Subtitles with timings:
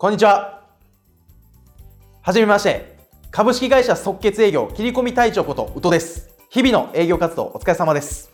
[0.00, 0.62] こんにちは。
[2.22, 2.96] はじめまして。
[3.30, 6.30] 株式会社即決営業切り込み隊長こと宇都です。
[6.48, 8.32] 日々の営業活動お疲れ様です。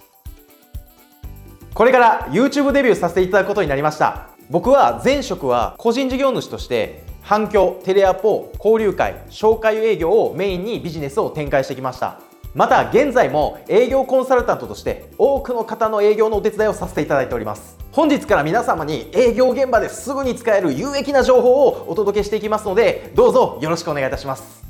[1.74, 4.28] これから YouTube デビューさせていただくことになりました。
[4.48, 12.20] 僕は前職は個人事業主として反響、テレアポ、交流会、紹介営業をメインにビジネスを展開してきました。
[12.54, 24.62] また現在も営業コンサルタントとして多くの方の営業のお手伝いをさせていただいております本日から皆様に営業現場ですぐに使える有益な情報をお届けしていきますのでどうぞよろしくお願いいたします。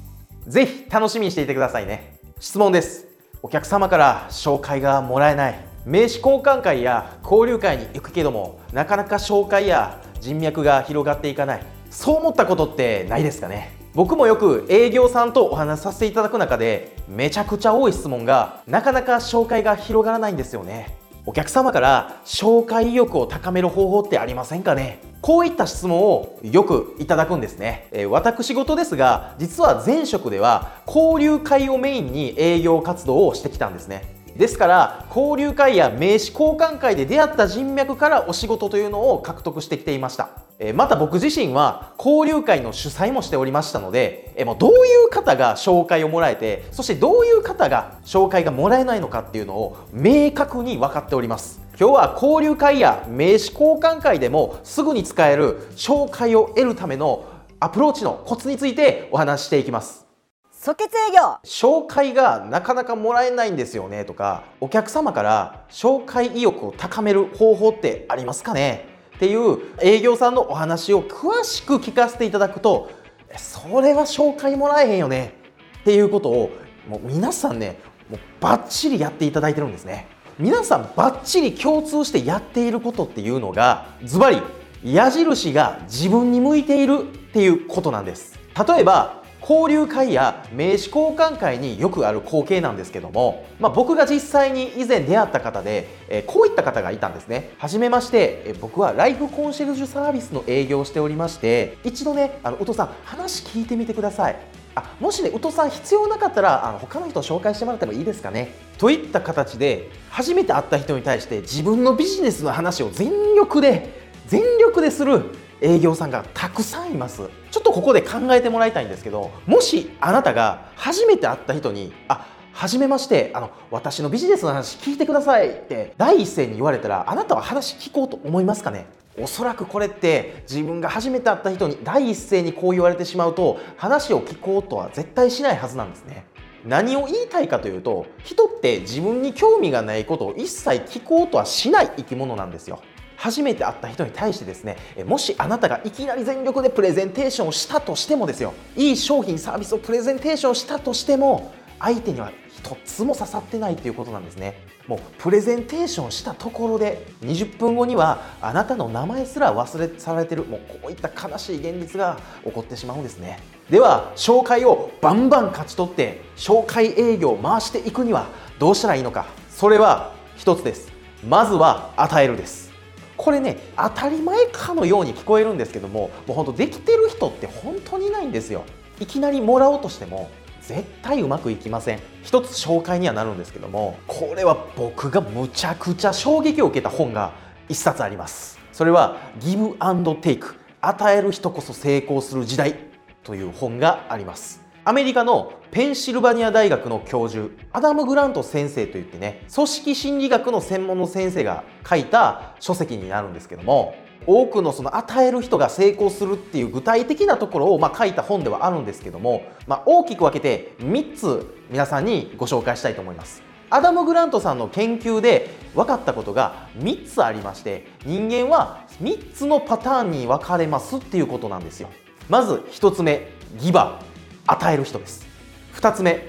[0.46, 2.20] ぜひ楽しみにしていてくださいね。
[2.38, 3.08] 質問です。
[3.42, 13.72] お客様から紹介がもらえない名刺交換会や交流会に行くけどもなかなか紹介や人脈が広がっていかないそう思ったことってないですかね。
[13.94, 21.04] 僕もよく営業さんとお話しさせていただく中でめちゃくちゃ多い質問がなかなか紹介が広がらないんですよね。
[21.28, 25.00] お客様から紹介意欲を高める方法ってありませんかね？
[25.20, 34.04] こういった質問をよくいただくんですね、えー私事ですが実は前職では交流会をメインに営業活動をしてきたんですね。
[34.36, 40.45] ですから交流会や名刺交換会で出会った人脈からお仕事というのを獲得してきていました。
[40.58, 44.74] えーまた僕自身は交流会の主催もしておりましたのでえーもうどうい
[45.06, 51.60] う方が紹介をもらえてそしてどういう方が紹介がもらえないのかっていうのを明確に分かっております。
[51.78, 57.26] 今日は交流会や名刺交換会でもすぐに使える紹介を得るための
[57.60, 60.06] アプローチのコツについてお話ししていきます。
[60.50, 61.36] 即決営業。
[61.44, 68.95] 紹介がなかなかもらえないんですよねとかお客様から紹介意欲を高める方法ってありますかね？
[69.16, 72.90] っていう営業さんのお話を詳しく聞かせていただくと
[73.36, 75.34] それは紹介もらえへんよね
[75.80, 76.50] っていうことを
[76.88, 77.78] もう皆さんね
[78.10, 80.06] もうバッチリやっていただいてるんですね。
[80.38, 84.42] 皆さんバッチリ共通してやっていることっていうのがズバリ
[84.84, 88.38] 矢印が自分に向いているっていうことなんです。
[88.68, 97.52] 例えば交流会や名刺交換会によくある光景なんですけども、まあ、僕が実際に以前出会った方で、えこういった方がいたんですね。
[97.58, 104.36] はじめまして、え僕はライフコンシェルジュサービスの営業をしておりまして一度ねあの宇藤さん話聞いてみてください。
[104.74, 108.52] あもしね宇藤さん必要なかったらあの他の人を紹介してもらってもいいですかね。
[108.78, 117.22] といった形で初めて会った人に対して自分のビジネスの話を全力で全力でする営業さんがたくさんいます。
[117.50, 128.86] ちょっとここで考えてもらいたいんですけどもしあなたが初めて会った人に「あはじめましてあの私のビジネスの話聞いてください」って第一声に言われたらあなたは話聞こうと思いますかね？
[129.18, 136.26] おそらくこれって自分が初めて会った人に第一声にこう言われてしまうと話を聞こうとは絶対しないはずなんですね。
[136.66, 142.80] 何を言いたいかというと人って自分に興味がないことを一切聞こうとはしない生き物なんですよ。
[143.16, 144.76] 初めて会った人に対してですね
[145.06, 154.54] もしあなたがいきなり全力でプレゼンテーションをしたとしてもですよいい商品サービスをプレゼンテーションしたとしても相手には一つも刺さってないということなんですね。
[154.86, 163.40] もうプレゼンテーションしたところで20分後にはあなたの名前すら忘れ去られてるもうこういった悲しい現実が起こってしまうんですね。
[163.68, 168.28] では紹介をバンバン勝ち取って紹介営業を回していくには
[168.58, 169.26] どうしたらいいのか。
[169.50, 170.90] それは一つです。
[171.28, 172.75] まずは与えるです。
[173.16, 178.64] これね当たり前かのように聞こえるんですけどももう本当できてる人って本当にいないんですよ。
[179.00, 180.30] いきなりもらおうとしても
[180.62, 182.00] 絶対うまくいきません。
[182.22, 187.32] 一つ紹介にはなるんですけどもこれは僕がむちゃくちゃ衝撃を受けた本が
[187.68, 188.58] 一冊あります。
[188.72, 192.76] それはギブアンドテイク与える人こそ成功する時代
[193.22, 194.65] という本があります。
[194.88, 203.96] アメリカのペンシルバニア大学の教授アダム・グラント先生といってね組織心理学の専門の先生が書いた書籍になるんですけども
[204.26, 213.42] 多くのその与える人が成功するっていう具体的なところをま書いた本ではあるんですけども、まあ、大きく分けて3つ皆さんにご紹介したいと思います。
[213.70, 221.88] アダム・グラントさんの研究で分かったことが3つありまして人間は3つのパターンに分かれますっていうことなんですよ。
[222.28, 224.00] まず1つ目ギバ
[224.46, 225.26] 与える人です。
[225.74, 226.22] 2つ目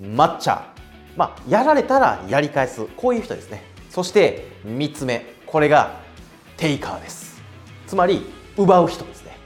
[0.00, 0.62] マッチャー。
[1.16, 2.86] まあやられたらやり返す。
[2.96, 3.62] こういう人ですね。
[3.90, 6.00] そして3つ目これが
[6.56, 7.40] テイカーです。
[7.86, 8.24] つまり
[8.56, 9.36] 奪う人ですね。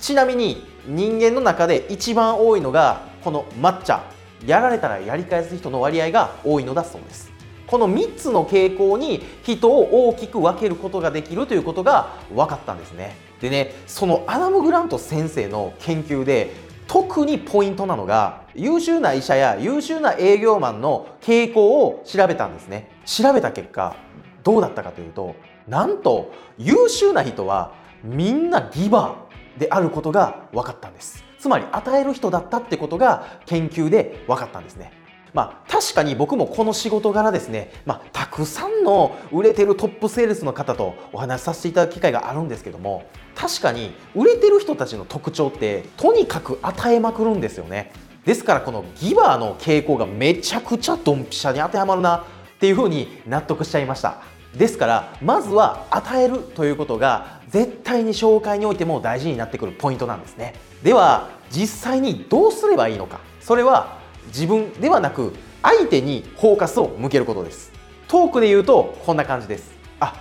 [0.00, 4.16] ちなみに人間の中で一番多いのがこのマッチャー。
[4.46, 7.32] やられたらやり返す人の割合が多いのだそうです。
[7.66, 13.16] この3つの傾向に人を大きく分けることができるということが分かったんですね。
[13.40, 16.52] でねそのアダム・グラント先生の研究で
[16.96, 22.90] 特にポイントなのが優秀な医者や優秀な営業マンの傾向を調べたんですね。
[23.04, 23.94] 調べた結果
[24.42, 25.34] どうだったかというと
[25.68, 31.22] なんと優秀な人はみんなギバーであることが分かったんです。
[31.38, 34.90] つまり与える人だったってことが研究で分かったんですね。
[35.36, 43.04] まあ、確かに僕もこの仕事柄ですね、まあ、たくさんの売れてるトップセールスの方とお話しさせていただく機会があるんですけども
[43.34, 47.92] 確かに売れてる人たちの特徴ってとにかく与えまくるんですよね。
[48.24, 52.22] ですからこのギバーの傾向がめちゃくちゃドンピシャに当てはまるなっ
[52.58, 54.22] ていうふうに納得しちゃいました。
[54.54, 60.54] ですからまずは与えるということが絶対に紹介においても大事になってくるポイントなんですね。
[60.82, 63.20] では実際にどうすればいいのか。
[63.42, 65.32] それは自分ではなく
[65.62, 67.72] 相手にフォーカスを向けることです。
[68.08, 69.74] トークで言うとこんな感じです。
[70.00, 70.14] あ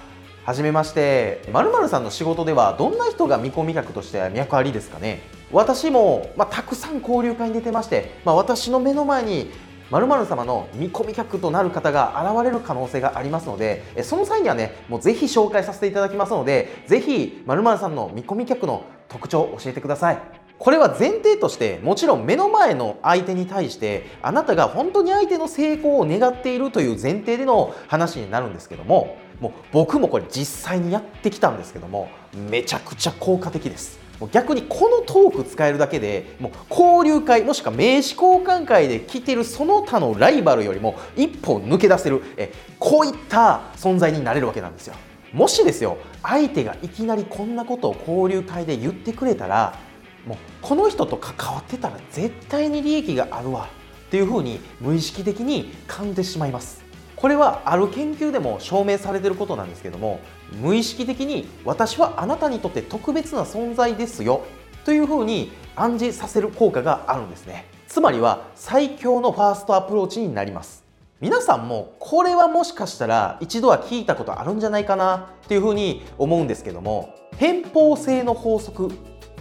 [0.44, 1.48] はじめまして。
[1.52, 5.22] 〇〇さんの仕事ではどんな人が見込み客として脈ありですかね。
[5.52, 9.52] 私も、まあ、たくさん交流会に出てまして、まあ、私の目の前に
[9.92, 20.44] 〇〇様の見込み客となる方が現れる可能性がありますのでその際にはねもうぜひ紹介させていただきますのでぜひ〇〇さんの見込み客の特徴を教えてください。
[20.57, 32.10] これは前提としてもちろん目の前の相手に対してあなたが本当に相手の成功を願っているという前提での話になるんですけどももう僕もこれ実際にやってきたんですけども
[32.50, 34.00] めちゃくちゃ効果的です。
[34.31, 44.96] 逆にこのトーク使えるだけでもう交流会もしくは名刺交換会で来てるその他のライバルよりも一歩抜け出せるえこういった存在になれるわけなんですよ。
[45.34, 49.78] もしですよ相手がいきなりこんなことを交流会で言ってくれたら
[50.25, 53.69] もうこの人と関わってたら絶対に利益があるわ。
[54.07, 56.83] っていうふうに無意識的に感じてしまいます。
[57.16, 60.19] これはある研究でも証明されていることなんですけども
[60.62, 64.42] 無意識的に私はあなたにとって特別な存在ですよ。
[64.83, 67.66] というふうに暗示させる効果があるんですね。
[67.88, 70.83] つまりは最強のファーストアプローチになります。
[71.21, 78.94] 皆さんもこれはもしかしたら一度は聞いたことあるんじゃないかなっていうふうに思うんですけども偏方性の法則っ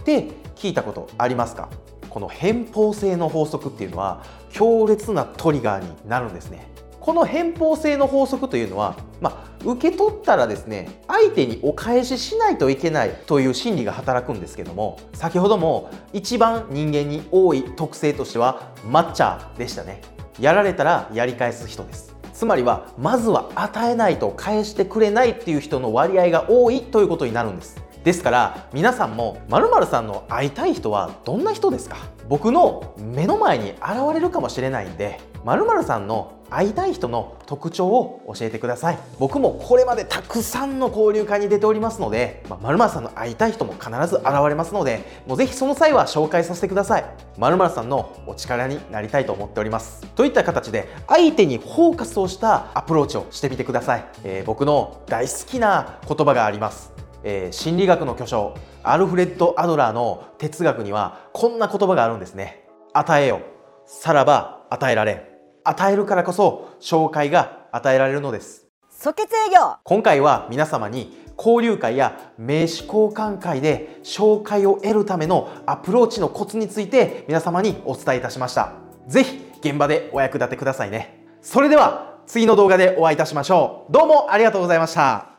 [0.03, 1.69] て聞いたことありますか？
[2.09, 6.73] この偏方性の法則っていうのは強烈なトリガーになるんですね。
[6.99, 20.01] この偏方性の法則というのは、まあ、受け取ったらですね相手にお返ししないといけないという心理が働くんですけども先ほども一番人間に多い特性としてはマッチャーでしたね。
[20.39, 22.15] やられたらやり返す人です。
[22.33, 27.81] つまりはまずは与えないと返してくれないっていう人の割合が多いということになるんです。
[28.05, 31.97] ですから皆さんも〇〇さんの会いたい人はどんな人ですか？
[32.29, 33.81] 僕の目の前に現
[34.13, 38.99] れるかもしれないんで〇〇さんの会いたい人の特徴を教えてください。
[39.17, 47.05] 僕もこれまでたくさんの交流会に出ておりますので〇〇さんの会いたい人も必ず現れますのでもうぜひその際は紹介させてください。
[47.39, 50.05] 〇〇さんのお力になりたいと思っております。
[50.13, 56.93] といった形で相手にフォーカスをしたアプローチをしてみてください、えー、僕の大好きな言葉があります。
[57.25, 62.67] えー、心理学の巨匠アルフレッド・アドラーの哲学にはこんな言葉があるんですね。
[62.93, 63.41] 与えよ
[63.85, 65.29] さらば与えられ
[65.63, 68.67] 与えるからこそ紹介が与えられるのです。
[68.89, 69.77] 即決営業。
[69.83, 78.73] 今回は皆様に交流会や名刺交換会で紹介を得るためのアプローチのコツについて皆様にお伝えいたしました。
[79.07, 81.25] 是非現場でお役立てくださいね。
[81.41, 83.91] それでは次の動画でお会いいたしましょう。
[83.91, 85.34] どうもありがとうございました